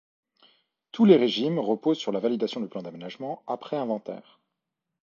Tous 0.91 1.05
les 1.05 1.15
régimes 1.15 1.59
reposent 1.59 1.99
sur 1.99 2.11
la 2.11 2.19
validation 2.19 2.59
du 2.59 2.67
plan 2.67 2.81
d’aménagement 2.81 3.43
après 3.45 3.77
inventaire. 3.77 4.39